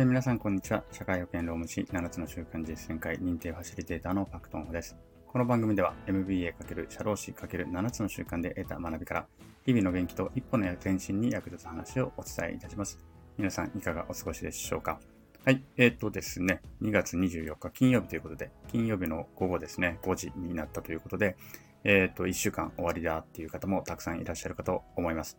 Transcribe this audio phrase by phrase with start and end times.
[0.00, 0.82] えー皆さん、こんにちは。
[0.92, 4.96] 社会保険労務士7つの習慣実践会認定ファシリテーターのパクトンホです。
[5.26, 9.26] この番組では MBA× 社労士 ×7 つの習慣で得た学びから、
[9.66, 12.98] 日々の元気と一歩の前進に役立つ話をお伝えいたします。
[13.36, 14.98] 皆さん、いかがお過ごしでしょうか？
[15.44, 15.62] はい。
[15.76, 21.36] えっ、とですね、2月24日金曜日ということで、金曜日の午後ですね、5時になったということで、
[21.84, 25.36] えっ、と、1週間終わりだっていう方もたくさんいらっしゃるかと思います。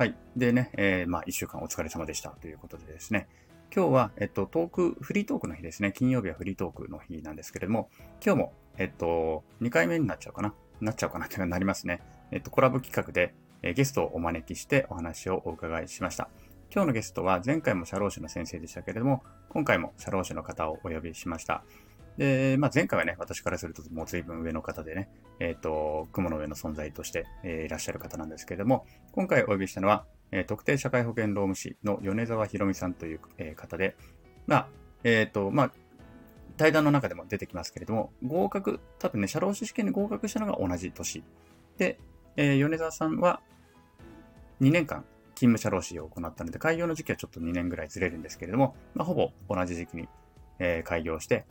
[0.00, 0.16] はい。
[0.34, 3.28] でね、えーまあ、1週間お疲れ様でしたということでですね、
[3.72, 5.92] 今日は、えっと、トーク、フリートークの日ですね。
[5.92, 7.88] 金曜日はフリートークの日なんですけれども、
[8.24, 10.52] 今日も、えっと、2回目になっちゃうかな？
[10.80, 11.26] なっちゃうかな？
[11.26, 12.02] っていうかなりますね。
[12.32, 16.28] えっと、コラボ企画で、えゲストをお招きしてお話をお伺いしました。
[16.74, 21.62] 今日のゲストは前回も社労士の先生でしたけれども、今回も社労士の方をお呼びしました。
[22.16, 33.96] で、まあ、前回はね、私からするともう随分上の方でね、えっ、と、雲の上の存在として、えーいらっしゃる方なんですけれども、今回お呼びしたのは、え特定社会保険労務士の米沢博美さんという、え方で、
[34.46, 34.68] まあ、
[35.04, 35.72] えっ、と、まあ、
[36.56, 41.24] 対談の中でも出てきますけれども、合格、多分ね、社労士試験に合格したのが同じ年。
[41.78, 41.98] で、
[42.36, 43.40] えー米沢さんは
[44.60, 50.08] 2年間勤務社労士を行ったので、開業の時期はちょっと2年ぐらいずれるんですけれども、まあ、ほぼ同じ時期に、
[50.58, 51.46] えー開業して、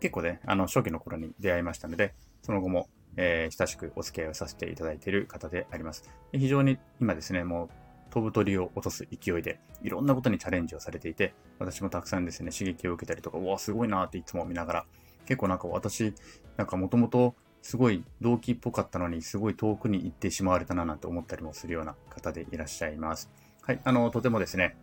[0.00, 6.08] 結構ね、あの、初期の頃に出会いましたので、その後も、えー親しくお付き合いをさせていただいている方であります。
[6.32, 7.70] 非常に今ですね、もう
[8.10, 14.86] 飛ぶ鳥を落とす勢いで、いろんなことにチャレンジをされていて、私もたくさんですね、刺激を受けたりとか、うわ、すごいなっていつも見ながら、
[15.26, 16.14] 結構なんか私、
[16.56, 23.30] なんかもともとすごい動機っぽかったのに、すごい遠くに行ってしまわれたななんて思ったりもするような方でいらっしゃいます。
[23.62, 24.76] はい、あの、とてもですね、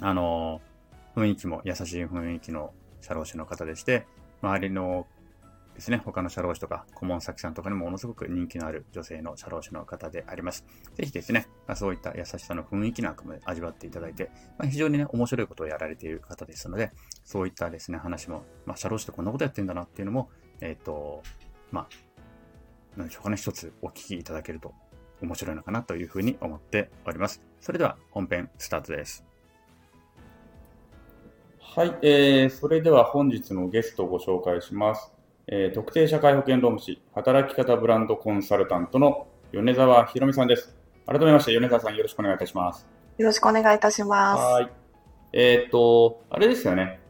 [0.00, 0.60] あの、
[1.16, 4.06] 雰囲気も優しい雰囲気の社労士の方でして、
[4.42, 5.06] 周りの
[5.78, 10.64] ですね、他の社労士とか顧問先さんとかにもものすごく人気のある女性の社労士の方であります。
[10.96, 16.90] ぜひですね、まあ、そういった優しさの雰囲気なんかも味わっていただいて、まあ、非常にね、面白いことをやられている方ですので、
[17.22, 20.30] そういったですね、話も、まあ、社労士ってこんなことやってんだなっていうのも、
[20.60, 21.22] えっ、と、
[21.70, 24.74] まあ、なんでしょうかね、一つお聞きいただけると
[25.22, 27.40] 面白いのかなというふうに思っております。
[27.60, 29.24] それでは本編スタートです。
[31.60, 35.17] はい、えー、それでは本日のゲストをご紹介します。
[35.50, 40.76] えー、特定社会保険労務士、働き方ブランドコンサルタントの米沢博美さんです。
[41.06, 42.86] 改めまして、米沢さんよろしくお願いいたします。
[43.16, 44.42] よろしくお願いいたします。
[44.42, 44.70] はい。
[45.32, 47.00] えっ、と、あれですよね。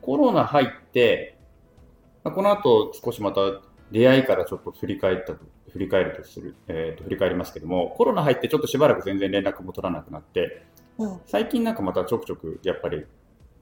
[0.00, 1.36] コロナ入って、
[2.22, 3.40] まあこの後少しまた
[3.90, 10.62] 出会いからちょっと振り返ったと、振り返るとする、えっ、と、振り返りますけども、コロナ入ってちょっとしばらく全然連絡も取らなくなって、
[10.98, 13.04] うん、最近なんかまたちょくちょくやっぱり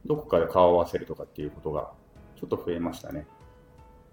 [0.04, 1.90] どこかで顔を合わせるとかっていうことが
[2.38, 3.26] ちょっと増えましたね。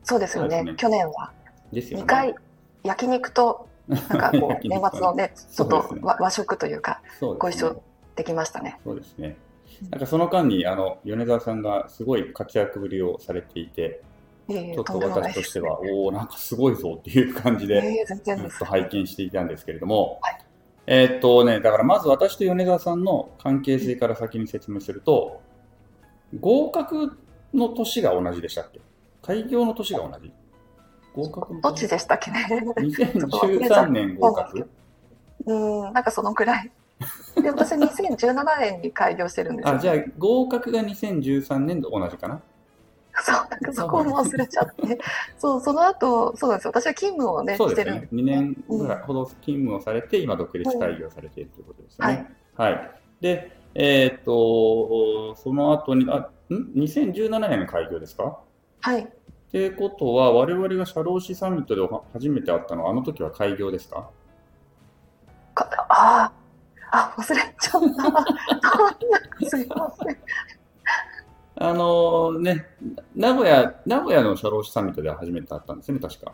[0.03, 0.63] そうですよね。
[0.63, 0.75] ね。
[0.75, 1.31] 去年は。
[1.71, 2.03] ですよね。
[2.03, 2.35] 2回
[2.83, 7.01] 焼肉となんかこう 年末のねちょっと和和食というか
[7.39, 7.81] ご一緒
[8.15, 8.79] できましたね。
[8.83, 9.37] そうですね。
[9.89, 14.01] なんかその間にあの米沢さんがすごい活躍ぶりをされていて、
[14.47, 18.49] いえいえちょっと私としては、おおなんかすごいぞっていう感じで、いえいえ全然です。
[18.51, 18.65] ずっと。
[18.65, 20.37] 拝見していたんですけれども、はい。
[20.87, 25.41] えーっとね、だからまず私と米沢さんの関係性から先に説明すると、
[26.39, 27.17] 合格
[27.53, 28.79] の年が同じでしたっけ？
[29.27, 30.31] 開業の年が同じ
[31.13, 34.69] 合格のどっちでしたっけね？2013年合格
[35.45, 36.71] うんなんかそのくらい。
[37.41, 42.41] で私2017年に開業してるんですよ、あ、じゃあ合格が2013年と同じかな
[43.21, 44.99] そうなんかそこも忘れちゃって
[45.37, 48.21] そうその後そうなんですよ私は勤務をねそうしてるですね。
[48.23, 52.31] 2年ぐらいほど勤務をされて、今独立開業されているということですよね。
[52.55, 52.91] はい。
[53.21, 58.39] で、えーっと、その後に、あ、ん ?2017 年の開業ですか？
[58.81, 59.07] はい
[59.47, 64.09] ってことは、我々が社労士サミットでお初めて会ったのは、あの時は開業ですか？
[65.55, 66.37] かあー
[66.91, 67.81] あ忘れちゃっ
[69.39, 70.17] たすいません
[71.59, 72.67] あのね、
[73.15, 76.33] 名古屋、名古屋の社労士サミットでは初めて会ったんですね、確か。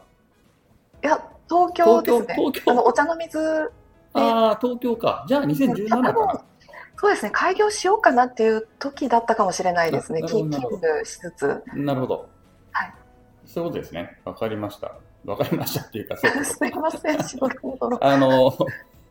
[1.01, 2.35] いや、東京ですね。
[2.35, 3.39] 東京東京あのお茶の水、
[4.13, 5.23] ああ、東京か。
[5.27, 6.43] じゃあ2017かな。
[6.97, 11.63] そうですね、開業しようかなっていう時だったかもしれないですね、勤務しつつ。
[11.73, 12.29] なるほど。
[12.73, 12.93] はい。
[13.45, 14.17] そういうことですね。
[14.25, 14.95] わかりました。
[15.25, 18.05] わかりましたっていうか、そうか すいません、仕事のところ。
[18.05, 18.53] あの、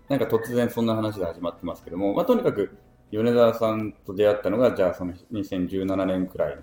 [0.09, 2.77] なんか突然そんな話で始まってますけども、まあ、とにかく
[3.11, 6.57] 米沢さんと出会ったのが、じゃあその2017年くらい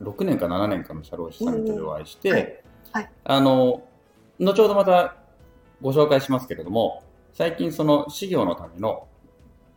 [0.00, 2.58] の、6年か7年かの社労士サミットでお会いして、うんはい
[2.92, 3.82] はいあの、
[4.38, 5.16] 後ほどまた
[5.80, 7.02] ご紹介しますけれども、
[7.32, 9.08] 最近その事業のための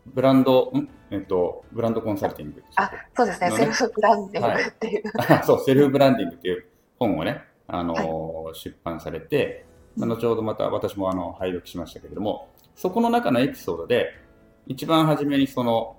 [0.06, 0.88] ブランド、ん？
[1.10, 5.04] えっと、ブランドコンサルティングでしたっあけ、そうですね、セルフブランディングっていう。
[5.18, 6.66] あそう、セルフブランディングっていう
[7.00, 9.66] 本をね、あの出版されて、
[9.96, 14.12] まあ後ほどまた私もあの拝読しましたけれども、そこの中のエピソードで、
[14.68, 15.98] 一番初めにその、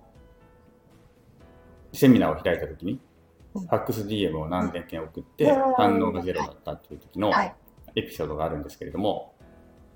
[1.93, 3.00] セミナーを開いた時に、うん
[3.55, 7.55] ファックス DM を何件送ってうん反応がゼロだったっていう時のはい。
[7.97, 9.35] エピソードがあるんですけれども、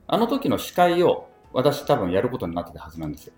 [0.09, 3.35] あの時の司会を私多分やることになってたはずなんですよ。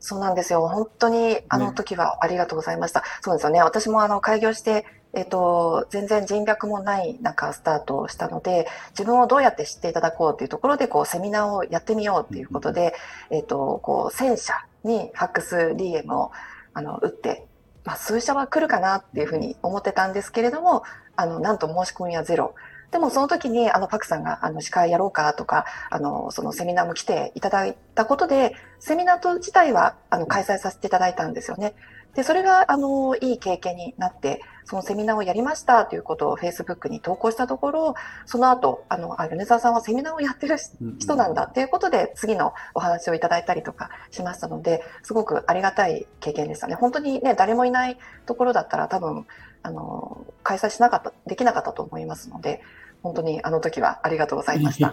[0.00, 0.66] そうなんですよ。
[0.68, 3.02] 本当にあの時はありがとうございました。
[3.20, 3.60] そうですよね。
[3.62, 12.94] 私もあの開業して、えっと、全然人脈もない中スタートをしたので、自分をどうやって知っていただこうというところで、こう、セミナーをやってみようということで、
[13.30, 14.54] えっと、こう、1000社
[14.84, 16.32] にファックス DM を
[16.74, 17.46] あの打って、
[17.84, 20.82] まあ、数社は来るかなっていうふうに思ってたんですけれども、
[21.16, 22.54] あの、なんと申し込みはゼロ。
[22.90, 31.74] でもその時に、あの、パクさんが、あの、司会やろうかとか、あの、そのセミナーも来ていただいたことで、セミナーと自体は、あの、開催させていただいたんですよね。
[32.14, 37.94] で、それが、あの、いい経験になって、そのセミナーをやりましたということを Facebook に投稿したところ、
[38.24, 40.56] その後、あの、あ、米沢さんはセミナーをやってる
[40.98, 46.74] 人なんだっていうことで、次のお話をいただいたりとかしましたので、すごくありがたい経験でしたね。
[46.74, 49.26] 本当にね、誰もいないところだったら多分、
[49.66, 52.62] あの、開催しなかった、できなかったと思いますので、
[53.02, 54.92] 本当にあの時はありがとうございました。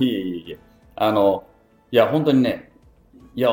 [0.96, 1.44] あの、
[1.92, 2.72] いや、本当にね、
[3.36, 3.52] いや、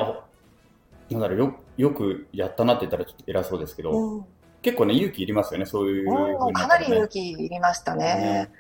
[1.10, 4.24] なんだろう、よよくやったなって言ったらちょっと偉そうですけど、うん、
[4.62, 6.52] 結構ね、勇気いりますよね、そういうね。
[6.54, 8.04] かなり勇気いりましたね。
[8.04, 8.50] ね。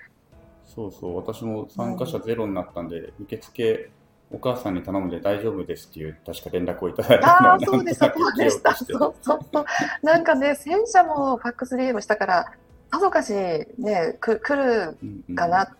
[0.66, 3.90] そうそう、私も参加者ゼロになったんで、受付、
[4.32, 8.74] お母さんに頼むんで大丈夫ですっていう、確か連絡をいただいたのああ、をそうでした、なんとなくそうでした。
[8.74, 9.64] そうそうそう。
[10.02, 12.52] なんかね、戦車もファックス DM したから、
[12.92, 15.74] さぞかしね、く来るうんうんかな。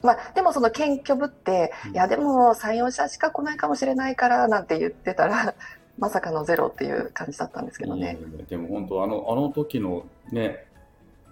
[0.00, 5.54] まあ、でもその謙虚ぶって、うんいや、でも3、4社しか来ないかもしれないから、なんて言ってたら、
[5.98, 8.16] まさかのゼロっていう感じだったんですけどね。
[8.48, 10.66] でも本当あの、あの時のね、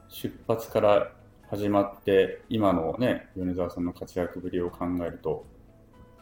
[0.09, 1.13] 出発から
[1.49, 5.45] 始まって、今のね、米沢さんの活躍ぶりを考えると、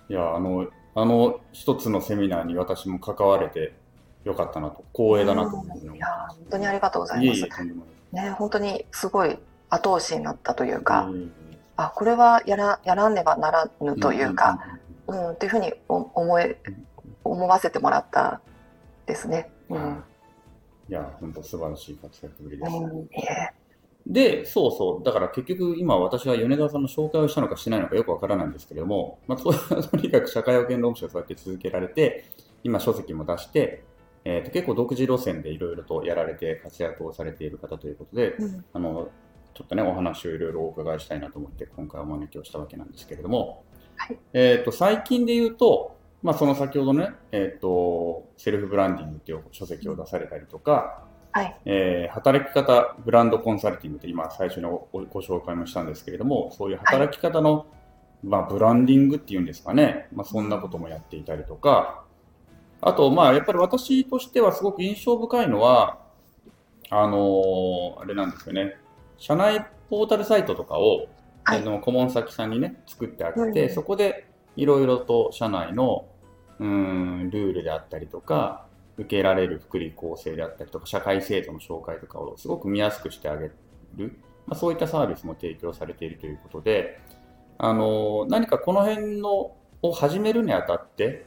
[0.08, 3.74] いや、あの、あの一つのセミナーに私も関われて
[4.24, 9.38] よかったなと、光栄だなと思うんいいや、本当にありがとうございますいえいね、本当にすごい
[9.70, 11.30] 後押しになったというか、いえいえい
[11.76, 16.60] あ、これはやら、やらねばならぬえというか、うん、っていうふうにお思え、
[17.24, 18.40] 思わせてもらった
[19.06, 19.50] ですね。
[19.68, 20.04] うん。
[20.88, 22.72] いや、本当素晴らしい活躍ぶりです。
[22.72, 23.52] うん、いえ。
[24.06, 29.52] で、そうそう、だから結局今私が米沢さんの紹介をしたのかしないのかよくわからないんですけれども、まあ、と
[29.88, 32.24] とにかく社会保険労務士をそうやって続けられて、
[32.62, 33.84] 今書籍も出して、
[34.24, 38.64] えーと結構独自路線でいろいろとやられて活躍をされている方ということで、うん。
[38.72, 39.08] あの、
[39.54, 43.64] ちょっとね、お話をいろいろお伺いしたいなと思って今回お招きをしたわけなんですけれども、
[43.96, 44.18] はい。
[44.32, 51.60] えっ、と、最近で言うと、まあ、その先ほどね、えっ、と、セルフブランディングっていう書籍を出されたりとか、はい。
[51.64, 57.66] えー働き方ブランドコンサルティングって今最初にごご紹介もしたんですけれども、そういう働き方の、
[58.22, 62.04] まあ、ブランディングっていうんですかね、まあ、そんなこともやっていたりとか、
[62.80, 65.98] あと、まあ、やっぱり私としてはすごく印象深いのは、
[66.88, 68.76] あのーあれなんですよね、
[69.18, 71.08] 社内ポータルサイトとかを、
[71.42, 71.58] はい。
[71.58, 73.74] あの顧問先さんにね、作ってあげて、うん。
[73.74, 76.06] そこでいろいろと社内の
[76.60, 78.66] うーんルールであったりとか、
[78.96, 83.50] 受けられる福利厚生であったりとか、社会制度の紹介とかをすごく見やすくしてあげ
[83.96, 87.00] る、まあ、そういったサービスも提供されているということで、
[87.58, 91.26] あの何かこの辺のを始めるにあたって、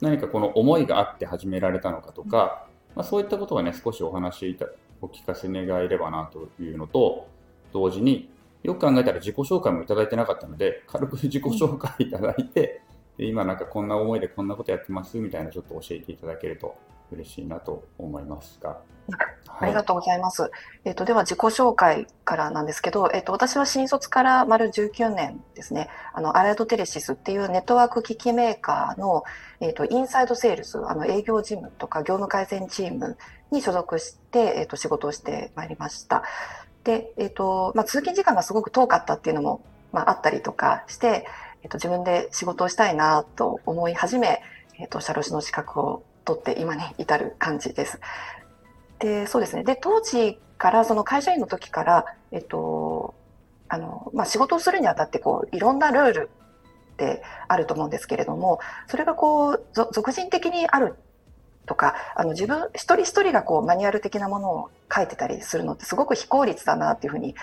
[0.00, 4.66] 何かこの思いがあって始められたのかとか、まあ、そういったことはね、少しお話いた
[5.00, 7.28] お聞かせ願えればなというのと、
[7.72, 8.30] 同時に
[8.62, 12.82] よく考えたら自己紹介もいただいてなかったので、軽く自己紹介いただいて、
[13.18, 16.76] 今なんかこんな思いでこんなことやってますみたいなちょっと教えていただけると
[17.12, 18.78] 嬉しいなと思いますが。
[19.58, 20.50] ありがとうございます。
[20.84, 29.24] えっ、と、では自己紹介からなんですけど、えっ、と、私は新卒から丸19年ですね、あの、アライドテレシスっていうネットワーク機器メーカーの、
[29.60, 33.16] えっ、と、インサイドセールス、あの、営業事務とか業務改善チーム
[33.50, 36.24] に所属して、えっ、と、仕事をしてまいりました。
[36.84, 41.26] で、えっ、と、まあ、通勤時間がすごく遠かったっていうのも、まあ、あったりとかして、
[41.66, 44.40] えっ、と、自分で仕事をしたいなと思い始め、
[44.78, 48.00] えっ、と、社労士の資格を取って今に至る感じです。
[49.00, 49.64] で、そうですね。
[49.64, 53.16] で、当時から、その会社員の時から、えっと、
[53.66, 56.30] あの、まあ、仕事をするにあたって、こう、いろんなルール
[56.92, 60.94] ってあると思うんですけれども、それがこう、俗人的にある
[61.66, 67.34] とか、あの、自分、一人一人がこう、マニュアル的なものを書いてたりするのってすごく非効率だなっていうふうに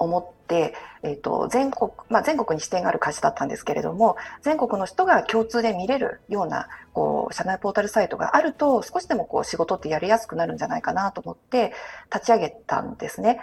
[0.00, 11.72] 思って、えっと、全国、まあ、全国に支店がある会社だったんですけれども、全国の人が共通で見れるような、こう、社内ポータルサイトがあると、少しでもこう、仕事ってやりやすくなるんじゃないかなと思って、
[12.12, 13.40] 立ち上げたんですね。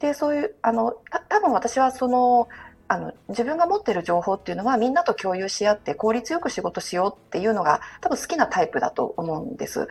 [0.00, 2.48] で、そういう、あの、た多分私はその、
[2.88, 9.86] あの、自分が持ってる情報っていうのはみんなと共有し合って効率よく仕事しようっていうのが多分好きなタイプだと思うんです。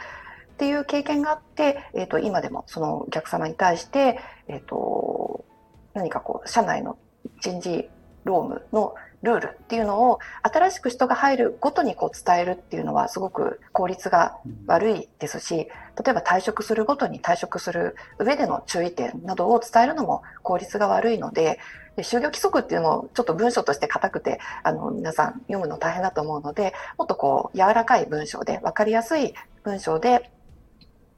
[0.54, 5.46] っていう経験があって、え、ー、と、今でもそのお客様に対して、えっ、ー、と、
[5.94, 6.98] 何かこう、社内の
[7.42, 7.90] 人事
[8.24, 15.68] 労務のルールっていうのを新しく人が入るごとにこう伝えるっていうのはすごく効率が悪いですし、例
[16.12, 21.60] えば退職するごとに退職する上での注意点などを伝えるのも効率が悪いので、
[21.98, 30.32] で就業規則っていうのをちょっと文章として硬くて、あの、皆さん読むの大変だと思うので、もっとこう、柔らかい文章で、わかりやすい文章で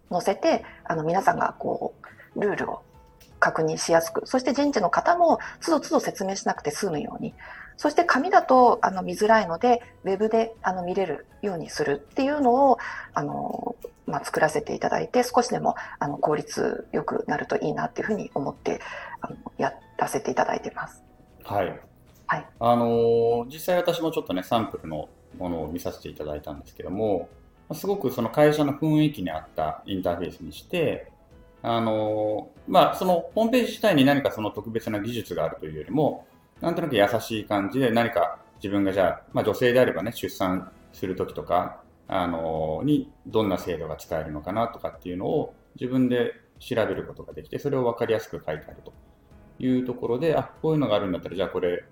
[0.09, 1.93] 載せて、あの、皆さんがこ
[2.35, 2.81] う、ルールを
[3.41, 7.33] 確認しやすく、そして人事の方も都度都度説明しなくて済むように、
[7.75, 12.77] そして紙だとあの見づらいので、ウェブであの見れるようにするっていうのを
[13.13, 18.79] あの、まあ、作らせていただいて、少しでもあの効率よくなるといいなっていうふうに思って
[19.19, 21.03] あのやらせていただいてます。
[21.43, 21.79] はい。
[22.27, 22.45] はい。
[22.59, 27.29] あの実際私もちょっとね、サンプルのものを見させていただいたんですけども、
[27.73, 31.10] すごくその会社の雰囲気に合ったインターフェースにして、
[31.63, 36.25] あのまあ、そのホームページ自体に何かその特別な技術があるというよりも、
[36.59, 48.93] なんとなく優しい感じで何か自分がじゃあ、まあ、女性であればね、出産するときとか、あのにどんな制度が使えるのかなとかっていうのを自分で調べることができて、それを分かりやすく書いてあると
[49.59, 51.83] いうところで、あ、こういうのがあるんだったら、じゃあこれ、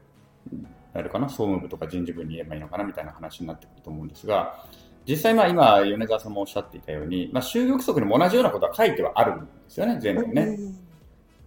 [0.94, 4.66] あるかな、総務部とか人事部に言えばいいのかなみたいな話になってくると思うんですが、
[5.08, 10.58] 実際まあ今、米沢さんもおっしゃっていたように、まあ、就業規則にも同じようなことは書いてはあるんですよね、全部ね。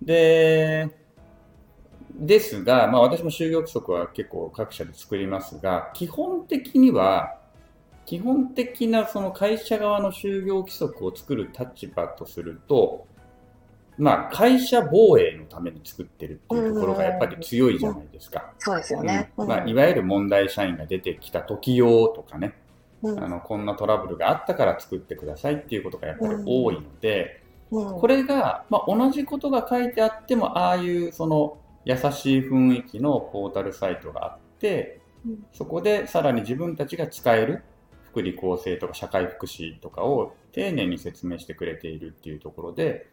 [0.02, 0.90] で、
[2.14, 7.38] ですが、まあ、私も就業規則は結構各社で作りますが、基本的には、
[8.04, 13.06] 基本的なその会社側の就業規則を作る立場とすると、
[13.98, 18.52] まあ、会社防衛のために作ってるっていうところがやっぱり強いじゃないですか。
[18.58, 19.32] そうですよね。
[19.36, 22.54] うん、まあ、いわゆる問題社員が出てきた時用とかね、
[23.02, 35.00] うん、あの、こんなトラブルがあったから作ってくださいっていうことがやっぱり多いので、うん、これが、まあ、同じことが書いてあっても、ああいうその優しい雰囲気のポータルサイトがあって、
[35.52, 37.62] そこでさらに自分たちが使える
[38.04, 43.08] 福利厚生とか社会福祉とかを丁寧に説明してくれているっていうところで、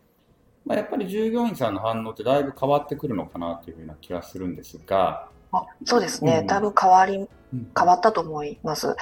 [0.66, 7.28] まあ、やっぱり従業員さんの反応ってだいぶ変わってくるのかなというふうな気がするんですが、あそうですね、うん、だいぶ変わり、
[7.76, 8.96] 変わったと思います。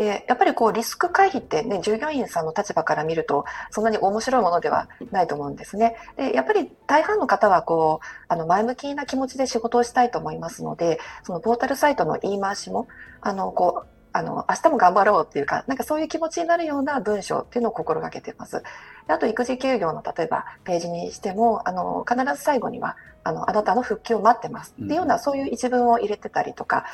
[0.00, 5.94] で、やっぱりこうリスク回避ってね、従業員さんの立場から見ると、そんなに面白いものではないと思うんですね。
[6.16, 12.88] で、やっぱり大半の方はこう、あの前向きな気持ちで仕事をしたいと思いますので、そのポータルサイトの言い回しも、
[13.20, 18.62] あの、こう、あの、明日も頑張ろうっていうか、なんかそういう気持ちになるような文章っていうのを心がけています。
[19.06, 26.86] あと、育児休業の例えばページにしても、あの、必ず最後には、あの、あなたの復帰を待ってますっていうような、そういう一文を入れてたりとか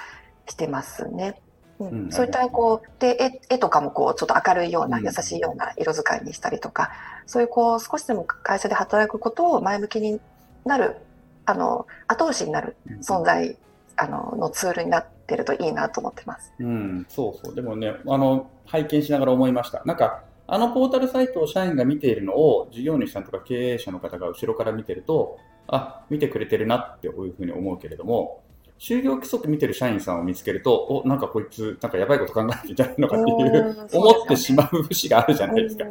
[0.49, 1.41] してますね。
[1.79, 3.17] うん、そういったこうで
[3.49, 6.91] 絵絵とかもこうちょっと明るいような優しいような色使いにしたりとか、
[7.27, 10.21] そういうこう少しでも会社で働くことを前向きに
[10.65, 10.97] なる
[11.45, 13.57] あの後押しになる存在、
[13.97, 16.53] あののツールになってるといいなと思ってます。
[16.59, 17.55] うん、そうそう。
[17.55, 19.83] でもねあの拝見しながら思いました。
[19.85, 28.43] なんかあのポータルサイトを社員が見ているのを事業主さんとか経営者の方が後ろから見てると、あ、見てくれてるなっていうふうに思うけれども、
[28.79, 35.85] 就業規則見てる社員さんを見つけると、お、なんかこいつ、なんかやばいこと考えてんじゃないのかっていう、 思ってしまう節があるじゃないですか。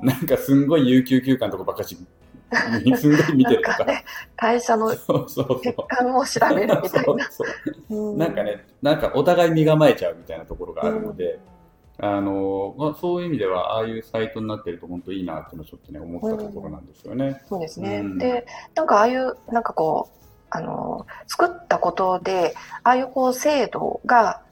[0.00, 1.96] なんかすんごい有給休暇とかばっかし、
[2.96, 3.84] すんごい見てるとか。
[3.84, 4.04] ね、
[4.36, 7.04] 会社の欠陥を調べるみたいな。
[7.04, 7.18] そう
[7.88, 11.38] そうなんかね、なんかお互い身構えちゃうみたいなところがあるので、
[12.02, 17.26] あのまあ、そういう意味では、ああいうサイトになってると本当いいなっていうのをちょっとね、思ったところなんですよね。
[17.26, 17.98] うん、そうですね。
[17.98, 20.19] うん、で、なんかああいう、なんかこう、
[20.50, 24.42] あの、作ったことで、ああいうこう制度が、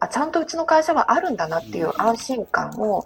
[0.00, 3.04] あ、ちゃんとうちの会社はあるんだなっていう安心感を、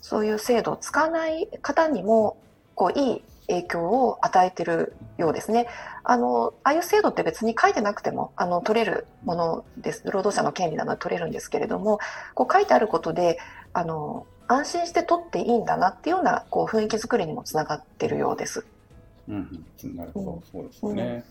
[0.00, 2.36] そういう制度を使わない方にも、
[2.74, 5.66] こう、いい影響を与えてるようですね。
[6.02, 10.02] あの、ああいう制度って別に書いてなくても、あの、取れるものです。
[10.06, 12.00] 労働者の権利なので取れるんですけれども、
[12.34, 13.38] こう書いてあることで、
[13.72, 18.66] あの、安心して取っていいんだなっていうような、こう、雰囲気作りにもつながってるようです。
[19.28, 21.24] うん、なるほど、そうですね。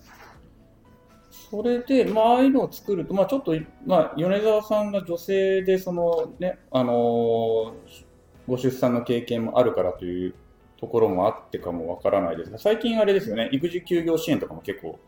[1.34, 7.74] それで、まあ、ああいうのを作ると、まあ、ちょっと、まあ、米沢さんが女性で、そのね、あのー、
[8.48, 10.36] ご出産の経験もあるからという
[10.80, 15.00] ところもあってかもわからないですが、最近あれですよね、育児休業支援とかも結構、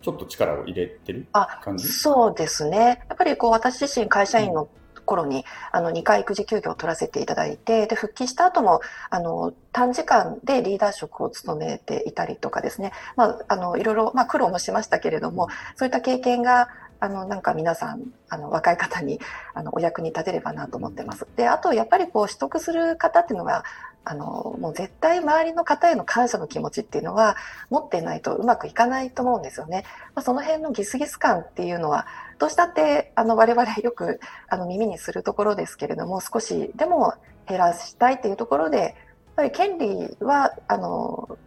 [0.00, 1.26] ちょっと力を入れてる
[1.62, 1.88] 感じ？
[1.88, 3.02] そうですね。
[3.08, 4.68] やっぱりこう私自身会社員の
[5.04, 8.80] 頃に、あの2回育児休業を取らせていただいて、で復帰した後も
[9.10, 16.68] あの短時間でリーダー職を務めていたりとかですね、まあ、あのいろいろ、まあ、苦労もしましたけれども、そういった経験が
[17.00, 19.20] あのなんか皆さんあの若い方に
[19.52, 21.26] あのお役に立てればなと思ってます。
[21.36, 23.64] であとやっぱりこう取得する方っていうのは
[24.06, 27.36] あのもう絶対周りの方への感謝の気持ちっていうのは
[27.70, 29.84] 持ってないとうまくいかないと思うんですよね。
[30.14, 32.06] まあ、その辺のギスギス感っていうのは
[32.38, 37.14] どうしたってあの我々よくあの耳にするところですけれども少しでも
[37.48, 38.92] 減らしたいっていうところでやっ
[39.36, 41.38] ぱり権利はあの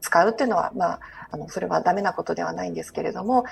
[0.00, 1.00] 使うっていうのは、まあ、
[1.30, 3.44] あのそれはダメなことではないんですけれども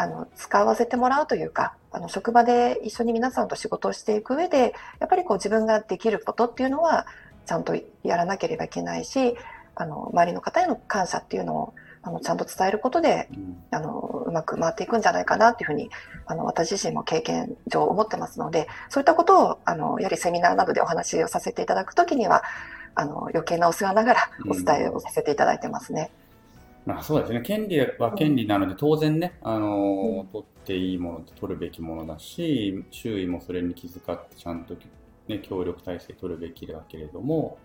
[0.00, 7.06] あの使わせてもらうというかあの職場で一緒に皆さんと仕事をしていく上でやっぱりこう自分ができることっていうのは
[7.48, 7.74] ちゃんと
[8.04, 9.34] やらなければいけないし
[9.74, 13.28] あの周りの方への感謝っていうのをあのちゃんと伝えることで、
[13.72, 15.90] あのうまく回っていくんじゃないかなっていうふうに
[16.26, 22.44] あの私自身も経験上思ってますのでそういったことをあのやはりセミナーなどでお話をさせていただくときには
[22.94, 26.10] あの余計なお世話ながらお伝えをさせていただいてますね。
[26.84, 27.40] まあ、そうですね。
[27.42, 34.74] 権利は権利なので当然ね、あの取っていいもの取るべきものだし周囲もそれに気遣ってちゃんと、
[35.28, 37.58] ね、協力体制取るべきだけれども、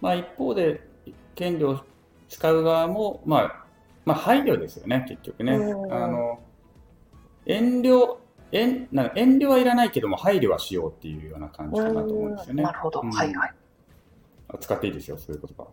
[0.00, 0.80] まあ、一方で
[1.34, 1.80] 権利を
[2.28, 3.64] 使う側も、まあ、
[4.04, 5.52] まあ配慮ですよね結局ね。
[5.90, 6.40] あの
[7.46, 8.18] 遠慮
[8.52, 12.62] 遠なん遠慮はいらないけども配慮はしようっていうような感じかなと思うんですよね。
[12.62, 13.54] なるほど、うん、はいはい。
[14.60, 15.66] 使っていいですよそういう言葉。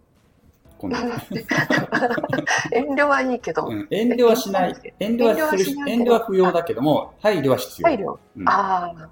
[0.78, 0.98] 今度。
[2.72, 4.76] 遠慮はいいけど、うん、遠慮はしない。
[5.00, 7.88] 遠慮はする遠慮は不要だけども配慮は必要。
[7.88, 9.10] 配慮、うん、ああ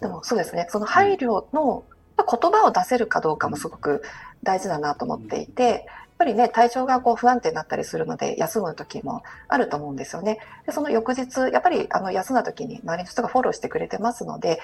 [0.00, 0.66] でもそうですね。
[0.70, 1.84] その配慮の
[2.16, 4.02] 言葉を出せるかどうかもすごく
[4.42, 5.86] 大事だなと思っていて、
[6.18, 10.38] ぱりね、体調がこう不安定になったりするので、休む時もあると思うんですよね。
[10.66, 14.58] でその翌日、やっぱりあの休んだ時に周りの人がフォローしてくれてますので、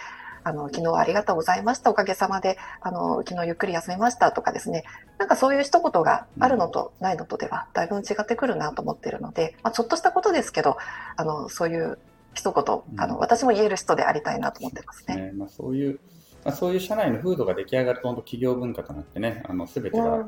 [0.47, 4.85] あの昨日はありがとうございました、おかげさまであの昨日ゆっくり休みましたとかですね、
[5.19, 10.77] なんかそういう一言があるのとないのとでは、だいぶ違ってくるなと思ってるので、まあ、ちょっとしたことですけど、
[11.17, 11.99] あのそういう
[12.35, 15.17] 一言、あの私も言える人でありたいなと思ってますね。
[15.17, 15.33] ね。
[15.33, 16.01] まあ、そういう
[16.45, 20.27] まあ、そういう社内の風土が出来上がると、本当企業文化となってね、あの全てが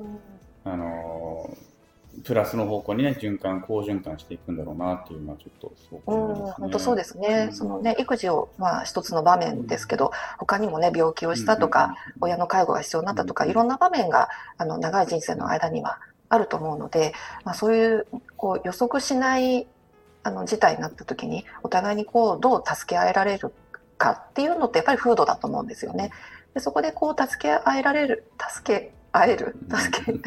[0.65, 1.57] あの
[2.25, 6.55] プラスの方向にね、循環、好循環していくんだろうなっていうのは、ちょっとすごく思いますね。
[6.59, 7.49] 本当そうですね。
[7.51, 17.13] うん、そのね、育児を、まあ、一つの場面ですけど、他にもね、病気をしたとか、親の介護が必要になったとか、いろんな場面が、あの、長い人生の間にはあると思うので、
[17.45, 19.67] まあ、そういう、こう、予測しない、
[20.27, 23.53] あの、事態になった時に、お互いにこう、どう助け合えられる
[23.97, 26.11] かっていうのって、やっぱり風土だと思うんですよね。
[26.53, 30.21] でそこでこう、助け合えられる、助け会える、助け、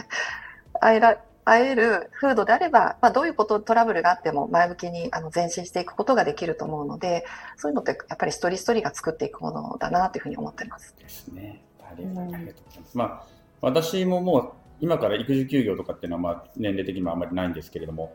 [0.80, 7.26] 会えら、会える風土であれば、まあ、どういうことトラブルがあっても前向きにあの前進していくことができると思うので
[7.58, 10.96] そういうのってやっぱり一人一人が作っていくものだなというふうに思ってます。
[11.00, 11.64] ですね。
[11.82, 12.98] ありがとうございます。
[12.98, 13.24] まあ、
[13.62, 18.14] 私ももう今から育児休業とかっていうのはまあ年齢的にはあんまりないんですけれども、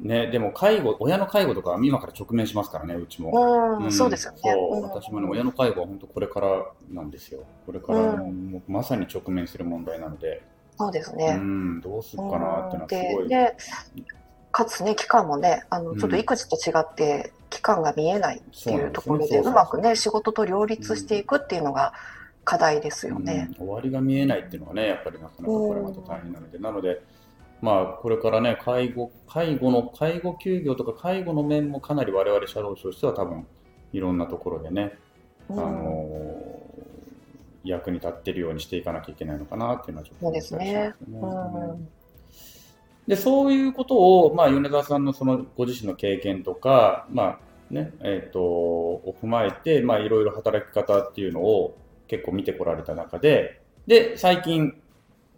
[0.00, 3.78] ね、でも介護、親の介護とか今から直面しますからね、うちも。
[3.80, 4.40] うん、そうですよね。
[4.82, 7.44] 私もね、親の介護は本当これからなんですよ。
[7.66, 10.42] これからもうまさに直面する問題なので。
[10.78, 11.36] そうですね。
[11.38, 13.28] うん、どうするかなってのはすごい。
[13.28, 13.54] で
[14.52, 21.92] かつね、期間もね、あのちょっと育児と違って、期間が見えないっていうところで、うまくね、仕事と両立していくっていうのが
[22.44, 23.50] 課題ですよね。
[23.58, 27.02] 終わりが見えないっていうのはね、やっぱりなかなかこれまた大変なので、なので、
[27.60, 33.46] まあ、これからね、介護、介護の、介護休業とか介護の面もかなり我々社労士としては多分、
[33.92, 34.98] いろんなところでね、
[35.50, 36.60] あの
[37.64, 40.94] 役に立ってるようにしていかなきゃいけないのかなっていうのはちょっと思いますね。
[43.06, 43.96] でそういうこと
[44.26, 47.38] を、まあ、米沢さんのそのご自身の経験とか、まあ
[47.70, 51.76] ねえーと、を踏まえて、まあ、いろいろ働き方っていうのを
[52.08, 54.80] 結構見てこられた中で、で、最近、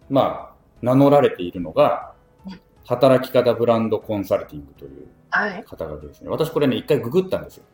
[0.08, 2.11] まあ、名乗られているのが、
[2.84, 5.08] 働き方ブランドコンサルティングという
[5.64, 6.28] 肩書きですね。
[6.28, 7.64] はい、私これね、一回ググったんですよ。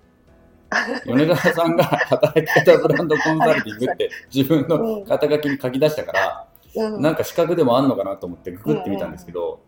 [1.07, 9.61] 米沢さんが 働き方ブランドコンサルティングって自分の肩書きに書き出したから、うん、なんか資格でもあんのかなと思ってググってみたんですけど、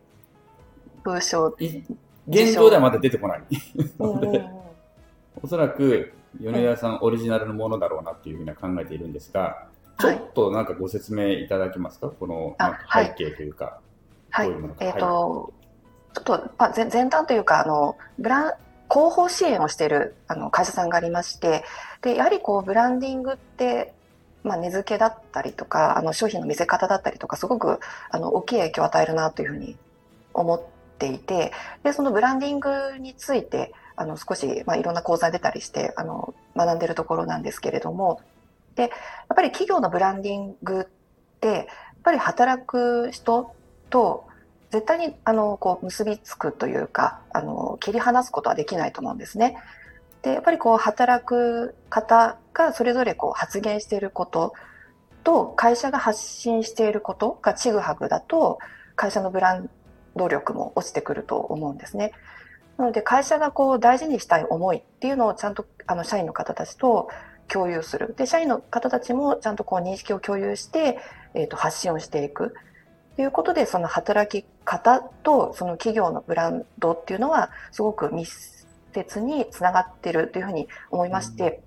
[1.03, 1.46] 文章
[2.29, 3.42] 現状ではまだ出てこない。
[3.98, 4.44] の で、
[5.42, 9.66] おそらく米沢さんオリジナルのものだろうなっていうふうには考えているんですが、
[9.98, 12.57] ちょっとなんかご説明いただけますか、この
[12.92, 13.64] 背景というか。
[13.64, 13.89] はい、
[14.80, 15.52] えっ、ー、と、
[16.14, 18.52] ちょっと、まあ、前前段というか、あの、ブラン、
[18.90, 21.64] 広報支援をしているあの会社さんがありまして、
[22.02, 23.94] で、やはりこう、ブランディングって、
[24.42, 27.78] まあ、値付けだったりとか、あの、商品の見せ方だったりとか、すごく、
[28.10, 29.76] あの、大きい影響を与えるなというふうに
[30.34, 30.62] 思っ
[30.98, 38.20] ていて、で、そのブランディングについて、あの、少し、まあ、いろんな講座出たりして、あの、学んでるところなんですけれども、
[38.74, 38.90] で、やっ
[39.36, 40.84] ぱり企業のブランディングっ
[41.40, 41.66] て、やっ
[42.02, 43.54] ぱり働く人
[43.90, 44.24] と
[44.70, 49.57] 絶対にあのこう結びつくというかあの切り離すことはできないと思うんですね。
[50.22, 54.53] でやっぱりこう働く方がそれぞれこう発言していること
[55.24, 58.59] と会社が発信していることがちぐはぐだと
[58.96, 59.70] 会社のブラン
[60.16, 62.12] ド力も落ちてくると思うんですね。
[62.79, 67.09] なので会社がこう大事にしたい思いっていうのをちゃんとあの社員の方たちと
[67.50, 68.14] 共有する。
[68.16, 70.98] で、社員の方たちもちゃんとこう認識を共有して、
[71.35, 72.55] え、ー、と、発信をしていく。
[73.20, 81.61] ということで、その働き方とその企業のブランドっていうのはすごく密接につながってるというふうに思いまして、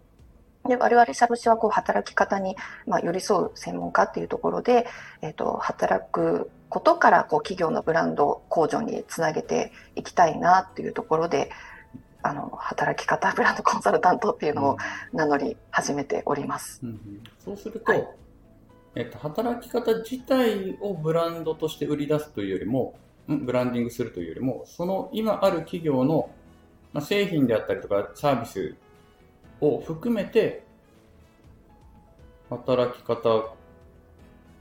[0.67, 2.55] で我々社労士はこう働き方に、
[2.87, 4.87] まあ、寄り添う専門家っていうところで、
[5.21, 11.51] えーと、働くことからこう企業のブランド向上につなげていきたいなっていうところで
[12.23, 14.77] あの働き方ブランドコンサルタントっていうのを
[15.11, 16.79] 名乗り始めております。
[16.81, 18.07] うんうん、そうすると、はい、
[18.95, 22.93] えっと、働き方自体をブランドとして売り出すというよりも、
[23.27, 26.29] ブランディングするというよりも、その今ある企業の、
[26.91, 28.75] まあ、製品であったりとかサービス
[29.61, 30.63] を含めて、
[32.49, 33.55] 働き方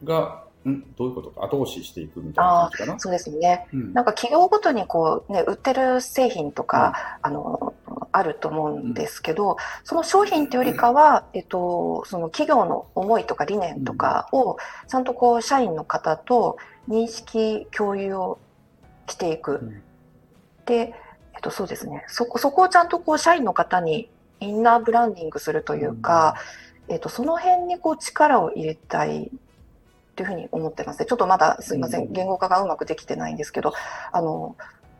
[0.04, 0.80] がん？
[0.96, 2.98] どういうことか後押ししていくみたいな感じかな。
[2.98, 7.71] そうですね、うん、なんか企業ごとにこう、ね、売ってる製品とか、うん、あの
[8.12, 18.38] あると思うんですけど、うん、その商品というよりかは、えっと、その企業の思いとか理念とかをちゃんとこう社員の方と認識共有を
[19.08, 19.82] していく。
[20.66, 20.94] で、
[21.34, 22.04] えっと、そうですね。
[22.08, 24.08] そこそこをちゃんとこう社員の方に
[24.40, 26.36] インナーブランディングするというか、
[26.88, 29.30] えっと、その辺にこう力を入れたい
[30.16, 31.06] というふうに思ってますね。
[31.06, 33.72] ちょっとまだすいません、言語化がうまくできてないんですけど、
[34.12, 34.56] あの、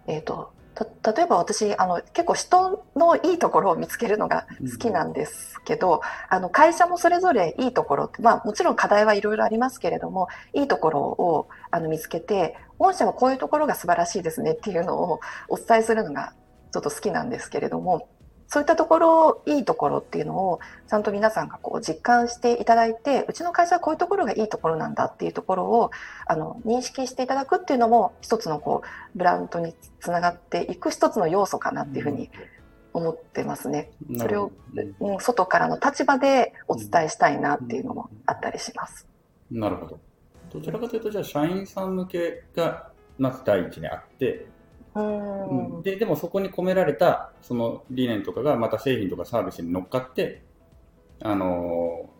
[0.06, 0.24] えっ、ー、
[0.74, 16.32] と、例えば私あの結構人のいいところを見つけるのが好きなんですけど、うん、あの会社もそれぞれいいところって、まあ、もちろん課題はいろいろありますけれどもいいところをあの見つけて御社はこういうところが素晴らしいですねっていうのをお伝えするのが
[16.72, 18.08] ちょっと好きなんですけれども
[18.52, 25.90] そういったところ、いいところっていうのを、ちゃんと皆さんがこう実感していただいて、うちの会社はこういうところがいいところなんだっていうところを、
[26.26, 32.28] あの、認識していただくっていうのも、一つのこう、ブランドにつながっていく一つの要素かなっていうふうに
[32.92, 33.90] 思ってますね。
[34.18, 34.52] それを、
[35.00, 39.08] うん、外からの立場でお伝えしたいなっていうのもあったりします。
[39.50, 39.98] なるほど。
[40.52, 44.44] どちらかというと、じゃあ、社員さん向けが、まず第一にあって、
[44.94, 50.42] うん、ででもそこに込められたその理念とかがまた製品とかサービスに乗っかって
[51.22, 52.10] あの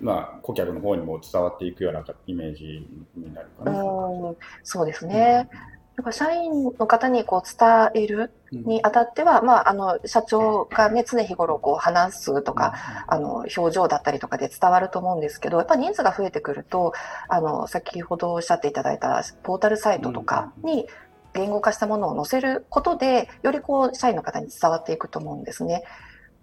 [0.00, 3.82] ー、まあ顧客の方にも伝わっていくようなイメージになるかな。
[3.82, 5.48] うそうですね、
[5.96, 12.74] うん、社員の方にこう伝えるにあたっては、うん、まあ、あの社長が、ね、常日頃こう話すとか、
[13.08, 16.92] あの表情だったりとかで伝わると思うんですけどやっぱ人数が増えてくると
[17.28, 20.86] あの先ほどおっしゃっていただいたポータルサイトとかに
[21.34, 25.84] 言語化したものを載せることで、よりこう、社員の方に伝わっていくと思うんですね。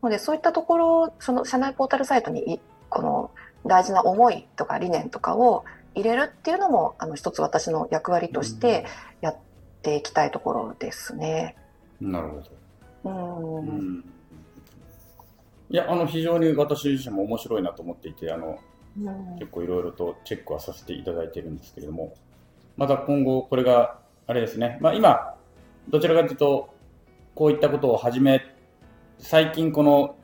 [0.02, 3.32] ので、そういったところ、その社内ポータルサイトに、この
[3.66, 8.86] 大事な思いとか理念とかを入れるっていうのも、あの、一つ私の役割として
[9.22, 9.38] やっ
[9.82, 11.56] ていきたいところですね。
[12.00, 12.42] なるほ
[13.04, 13.10] ど。
[13.12, 14.04] うん。
[15.70, 18.58] いや、あの、非常に私自身も面白いなと思っていて、あの、
[19.38, 22.16] 結構いろいろとチェックはさせていただいてるんですけれども、
[22.76, 23.99] また今後これが
[24.30, 25.34] あれですね、まあ、今、
[25.90, 26.70] どちらかというと、
[27.34, 28.46] こういったことを始め、
[29.18, 30.18] 最近この、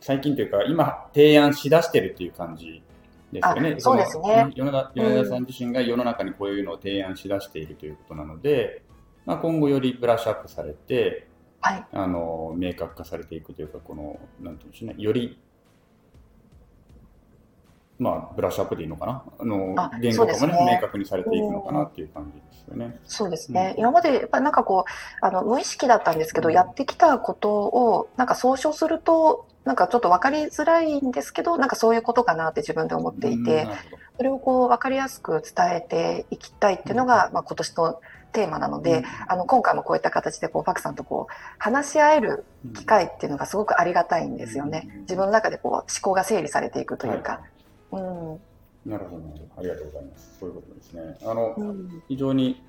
[0.00, 2.82] 最近というか、今、提案しだしてるっていう感じ
[3.30, 3.76] ですよね。
[3.78, 4.50] そうですね。
[4.56, 8.82] 米田米田さん自身が世の中にこういうのを提案しだしているということなので、
[9.26, 11.28] まあ、今後よりブラッシュアップされて、
[11.60, 15.38] はい、あの明確化されていくというか、この、なんていうんでしょうね、より
[18.02, 19.22] まあ、ブラッシュアップでいいのかな？
[19.38, 20.72] あの言語化もね、ね。
[20.74, 22.98] 明確にされていくのかなっていう感じですよね。
[23.04, 23.74] そうですね。
[23.76, 33.68] うん、今まで、やっぱなんかこう、あの、無意識だったんですけど、うん、やってきたことを、なんか総称すると、なんかちょっと分かりづらいんですけど、なんかそういうことかなって自分で思っていて、
[34.16, 38.00] それをこう分かりやすく伝えていきたいっていうのが、まあ今年の
[38.32, 44.88] テーマなので、うん、あの今回もこういった形でこうパクさんとこう話し合える機会っていうのがすごくありがたいんですよね。
[45.02, 47.32] 自分の中でこう思考が整理されていくというか。
[47.32, 47.40] はい、
[47.92, 48.40] うん
[48.84, 49.22] なるほど、
[49.56, 50.36] ありがとうございます。
[50.40, 51.16] そういうことですね。
[51.22, 52.60] あの、うん、非常に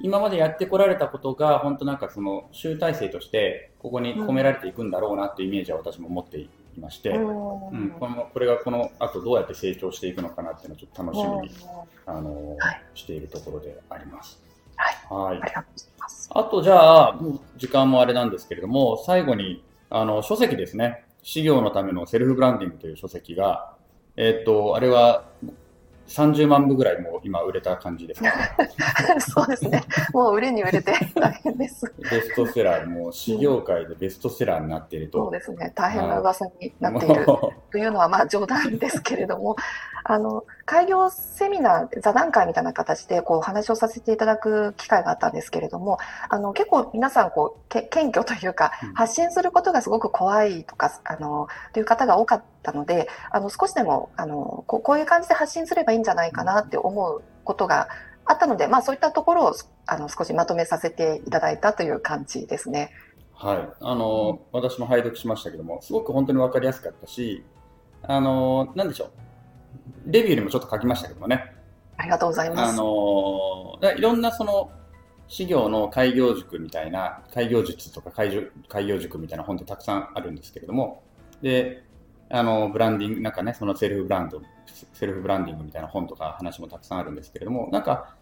[0.00, 11.64] 今までやってこられたことが、本当なんかその集大成として、ここに込められていくんだろうなっていうイメージは私も持っていまして、うん、うん、このこれがこの後どうやって成長していくのかなっていうのをちょっと楽しみに、
[12.06, 14.40] うん、あの、はい、しているところであります。
[15.06, 15.38] はい。
[15.38, 15.64] はい、あ
[16.30, 17.18] あとじゃあ、
[17.56, 21.04] 時間もあれなんですけれども、最後に、あの、書籍ですね。
[21.22, 23.74] 資料のためのセルフブランディングという書籍が、
[24.16, 25.24] えっ、と、あれは、
[26.06, 28.56] 30万部ぐらいもう今売れた感じですか、ね、
[29.20, 29.82] そうですね。
[30.12, 31.92] もう売れに売れて大変です。
[31.98, 35.18] ベストセラー、もう市業界でベストセラーになっていると。
[35.18, 35.72] そうですね。
[35.74, 39.56] 大変な噂になっているというのはまあ冗談ですけれども、
[40.04, 45.98] あの、開業セミナー、座談会みたいな形でこう話をさせていただく機会があったんですけれども、
[46.28, 57.88] あの、結構皆さんこう、け謙虚というか、発信することがすごく怖いとか、あの、という方が多かったので、あの、少しでも、あの、こうこういう感じで発信すればいいんじゃないかなって思うことが
[58.24, 59.54] あったので、まあそういったところを
[59.86, 62.90] あの少しまとめさせていただいたという感じですね。
[63.34, 63.68] はい。
[63.80, 67.44] あの、うん、私も拝読しましたけども、すごく本当に分かりやすかったし、
[68.02, 69.10] あの、なんでしょう。
[70.06, 71.52] レビューにもちょっと書きましたけどもね。
[71.96, 72.72] ありがとうございます。
[72.72, 74.70] あの、いろんなその、
[75.28, 81.02] 事業の開業塾みたいな、開業術とか開業開業塾みたいな本ってたくさんあるんですけれども、
[81.42, 81.82] で、
[82.34, 84.42] あの、ブランディング、なんかね、そのセルフブランド、
[84.92, 88.16] セルフブランディングみたいな本とか話もたくさんあるんですけれども、なんか、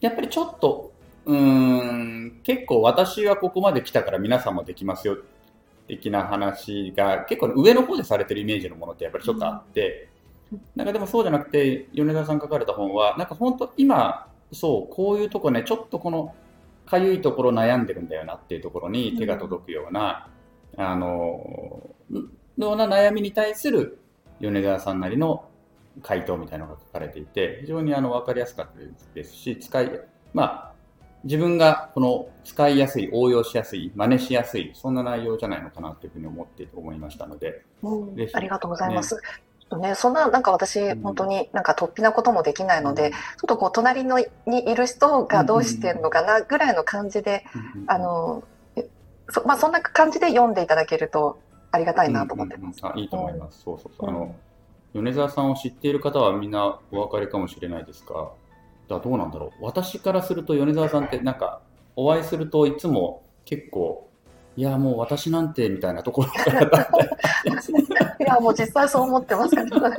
[0.00, 0.92] やっぱりちょっと、
[1.24, 5.18] うん、結構私はここまで来たから皆さんもできますよ、
[5.88, 10.08] 的な話が結構上の方でされてるイメージのものってやっぱりちょっとあって、
[10.76, 16.32] なんかでもそうじゃなくて、米田さん書かれた本は、なんか本当今、そう、こういうとこね、ちょっとこの、
[16.86, 20.28] かゆいところ悩んでるんだよなっていうところに手が届くような、
[20.78, 21.90] うん、あの、
[22.58, 23.98] ような悩みに対する
[24.40, 25.44] 米沢さんなりの
[26.02, 28.80] 回答みたいなのが書かれていて、非常にあの分かりやすかった
[29.14, 30.00] ですし、使い、
[30.32, 30.72] まあ、
[31.24, 37.62] 自分がこの使いやすい、応用しやすい、真似しやすい、そんな内容じゃないのかなというふうに思って思いましたので。
[37.82, 39.16] うん、ありがとうございます。
[39.76, 47.44] ね、ね、そんな、なんか私、本当になんか突飛なこともできないので、うん、ちょっとこう、隣のにいる人がどうしてるのかなぐらいの感じで、
[47.86, 48.42] あの、
[49.28, 51.38] そまあ、そんな感じで読んでいただけると
[51.72, 52.80] ありがたいなと思ってます。
[52.82, 53.62] うんうんうん、あいいと思います。
[53.62, 54.08] そうそうそう。
[54.08, 54.34] あの、
[54.94, 58.30] 米沢さんを知っている方はみんなお分かりかもしれないですが、
[58.88, 59.64] だどうなんだろう。
[59.64, 61.60] 私からすると米沢さんってなんか、
[61.96, 64.08] お会いするといつも結構、
[64.56, 69.96] いや、もう私なんてみたいなところからだったいや、もう実際そう思ってますけど、ね、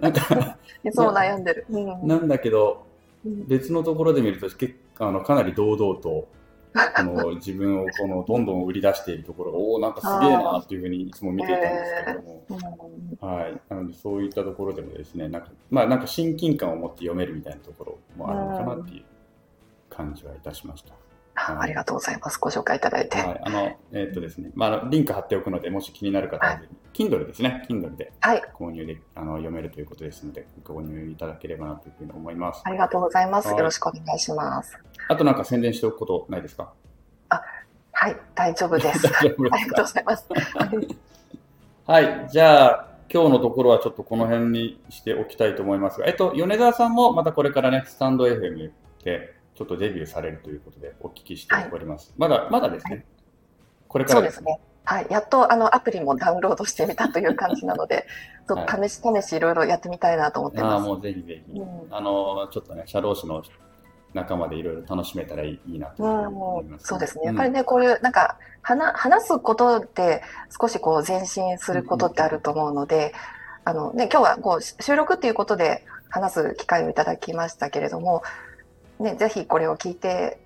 [0.00, 1.66] なんか、いつも悩んでる。
[1.68, 2.86] うん、なんだけど、
[3.24, 6.28] 別のところで見ると結あのかなり堂々と、
[6.74, 13.60] この自分をこのどんどん売り出しているところが、おお、なんかすげえなっていうふうにいつも見ていたんですけれども、えー、はい。
[13.68, 19.04] なので、そういったところでもですね、なんか、まあ、なんか親近感を持って読めるみたいなところもあるのかなっていう
[19.88, 20.94] 感じはいたしました。
[21.34, 22.38] はい、ありがとうございます。
[22.40, 23.18] ご紹介いただいて。
[23.18, 28.12] はい、あの、えー、っとですね、まあ、リンク貼っておくので、もし気になる方は、はい、Kindle ですね、Kindle で
[28.56, 32.62] 購入で、あの読めるということですので、購入いただければなというふうに思います。
[32.64, 33.48] ありがとうございます。
[33.48, 34.78] よろしくお願いします。
[35.08, 36.72] あとなんか宣伝しておくことないですか？
[37.30, 37.42] あ、
[37.92, 39.02] はい、大丈夫です。
[39.10, 40.28] 大丈夫ですありがとうございます。
[41.86, 48.70] はい、じゃあ、今日のところはちょっとこの辺にしておきたいと思いますが、えっと、米沢さんもまたこれからね、スタンド FM
[49.04, 52.14] でちょっとデビューされるということでお聞きしております。
[52.18, 52.94] はい、まだ、まだですね。
[52.94, 53.04] はい、
[53.88, 54.60] これからですね。
[54.84, 58.06] はい、やっとあのアプリもダウンロードしてみたという感じなので、
[58.46, 60.84] ちょっと試し試しいろいろやってみたいなと思ってます。
[60.84, 63.42] あもうぜひぜひ、うん、あのちょっとね、社労士の
[64.12, 67.24] 仲間でいろいろ楽しめたらいいなと思います、ね、そうですね。
[67.26, 70.22] やっぱりね、こういうなんか話話すことで
[70.60, 73.14] 少しこう前進することってあると思うので、
[73.64, 78.22] あのね今日はこう収録っていうことで話す機会をいただきましたけれども、
[79.00, 80.38] ねぜひこれを聞いて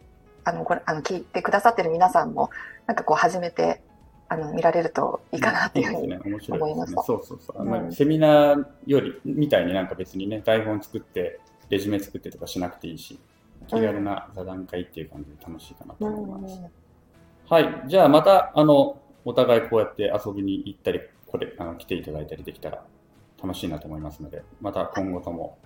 [0.44, 2.50] あのこれあの聞いてくださってる皆さんも
[2.86, 3.82] なんかこう初めて
[4.28, 6.14] あの見られるといいかなっていうふうに
[6.48, 7.02] 思いました。
[7.02, 7.62] そうそうそう。
[7.62, 13.18] うん、セミナーよりみたいになんか別にね台本作ってレジュメ作ってとかしなくていいし。
[13.66, 16.60] 気軽な座談会っていう感じで楽しいかなと思います。
[17.48, 17.82] はい。
[17.86, 22.82] じゃあまた、あの、お互いこうやって遊びに行ったり、これ、あの来ていただいたりできたら
[23.42, 25.58] 楽しいなと思いますので、また今後とも、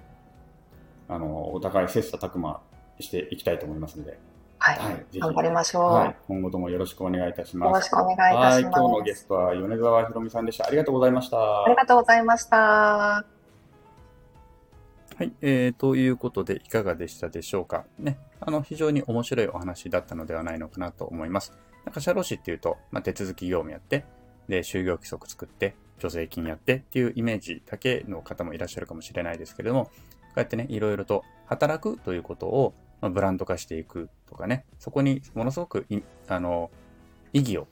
[1.09, 2.61] あの、お互い切磋琢磨
[3.03, 4.19] していきたいと思いますので、
[4.59, 4.79] はい。
[4.79, 6.17] はい、頑張りましょう、はい。
[6.29, 7.69] 今後ともよろしくお願いいたします。
[7.69, 8.61] よろしくお願いいたします。
[8.61, 10.67] 今日のゲストは米沢ひろみさんでした。
[10.67, 11.65] ありがとうございました。
[11.65, 12.57] ありがとうございました。
[12.57, 13.25] は
[15.25, 17.85] い、えー、ということでいかがでしたでしょうか。
[17.99, 21.53] ね、あの、非常に面白いお話だったのではないのかなと思います。
[21.85, 24.05] なんか社労士っていうと、まあ、手続き業務やって、
[24.49, 29.91] で、就業規則作って、助成金やってっていうイメージだけの方もいらっしゃるかもしれないですけれども、こ
[30.37, 35.87] うやってね、いろいろと働くということを、まあ、ブランド化していくとかね、そこにものすごく
[36.29, 36.71] あの、
[37.35, 37.67] 意義を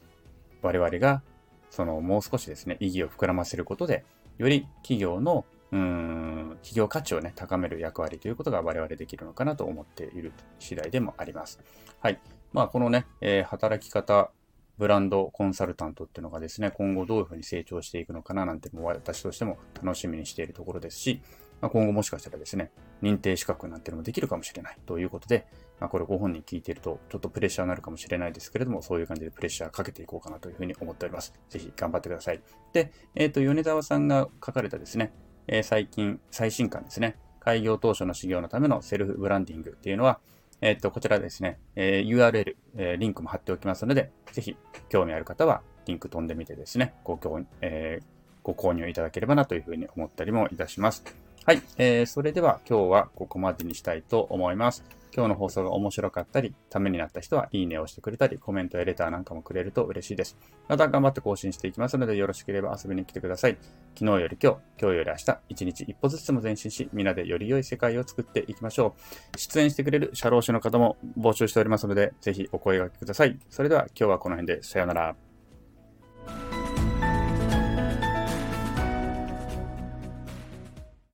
[0.61, 1.23] 我々が、
[1.71, 4.05] そのもう少しですね、意義を膨らませることで、
[4.37, 11.61] より企業のうん、企業価値をね、高める役割ということが我々できるのかなと思っている次第でもあります。
[12.01, 12.19] はい。
[12.53, 14.33] まあ、このね、えー、働き方、
[14.79, 21.21] ブランドコンサルタントっていうのがですね、今後どういうふうに成長していくのかななんても私としても楽しみにしているところですし、
[21.61, 22.71] まあ、今後もしかしたらですね、
[23.03, 25.47] 認定資格なんていうのもできるかもしれないということで、
[25.79, 31.35] まあ、これご本人聞いているとちょっとプレッシャーになるかもしれないですけれども、そういう感じでプレッシャーかけていこうかなというふうに思っております。
[31.49, 32.41] ぜひ頑張ってください。
[32.73, 35.13] で、えっ、ー、と、米沢さんが書かれたですね、
[35.47, 40.21] えー、最近、最新刊ですね、開業当初の修行のためのセルフブランディングっていうのは、
[40.61, 44.57] えっ、ー、と、こちらですね、え URL、えリンクも貼っておきますので、ぜひ
[44.91, 48.01] 興味ある方はリンク飛んでみてですね、ご購,、え
[48.43, 51.03] ご購入いただければなというふうに思ったりもいたします。
[51.47, 54.85] はい、えー、それでは今日はここまでにしたいと思います。
[55.13, 60.37] 今日の放送が面白かったり、ためになった人はいいねをしてくれたり、コメントやレターなんかもくれると嬉しいです。
[60.69, 63.57] また頑張って更新していきますので、よろしければ遊びに来てください。
[63.95, 68.95] 昨日より今日、今日より明日、一日一歩ずつも前進し、皆でより良い世界を作っていきましょ
[69.35, 69.39] う。
[69.39, 73.39] 出演してくれる社労士の方も募集しておりますので、ぜひお声掛けください。
[73.49, 75.17] それでは今日はこの辺で、さようなら。